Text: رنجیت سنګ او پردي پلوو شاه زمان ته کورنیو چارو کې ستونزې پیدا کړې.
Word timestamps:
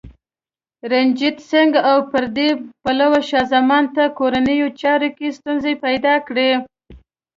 رنجیت 0.91 1.37
سنګ 1.49 1.71
او 1.91 1.97
پردي 2.11 2.49
پلوو 2.83 3.19
شاه 3.29 3.45
زمان 3.53 3.83
ته 3.95 4.03
کورنیو 4.17 4.67
چارو 4.81 5.09
کې 5.17 5.27
ستونزې 5.37 5.73
پیدا 5.85 6.15
کړې. 6.27 6.51